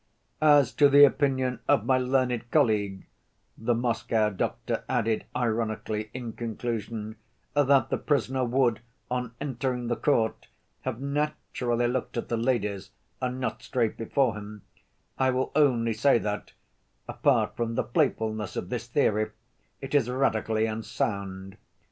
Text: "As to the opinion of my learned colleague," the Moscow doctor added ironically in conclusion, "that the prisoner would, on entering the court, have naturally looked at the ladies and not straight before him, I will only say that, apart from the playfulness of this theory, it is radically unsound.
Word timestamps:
"As 0.41 0.73
to 0.73 0.89
the 0.89 1.03
opinion 1.03 1.59
of 1.67 1.85
my 1.85 1.99
learned 1.99 2.49
colleague," 2.49 3.05
the 3.55 3.75
Moscow 3.75 4.31
doctor 4.31 4.83
added 4.89 5.25
ironically 5.35 6.09
in 6.11 6.33
conclusion, 6.33 7.17
"that 7.53 7.91
the 7.91 7.99
prisoner 7.99 8.43
would, 8.43 8.79
on 9.11 9.33
entering 9.39 9.89
the 9.89 9.95
court, 9.95 10.47
have 10.81 10.99
naturally 10.99 11.87
looked 11.87 12.17
at 12.17 12.29
the 12.29 12.35
ladies 12.37 12.89
and 13.21 13.39
not 13.39 13.61
straight 13.61 13.95
before 13.95 14.33
him, 14.33 14.63
I 15.19 15.29
will 15.29 15.51
only 15.55 15.93
say 15.93 16.17
that, 16.17 16.53
apart 17.07 17.55
from 17.55 17.75
the 17.75 17.83
playfulness 17.83 18.55
of 18.55 18.69
this 18.69 18.87
theory, 18.87 19.29
it 19.81 19.93
is 19.93 20.09
radically 20.09 20.65
unsound. 20.65 21.57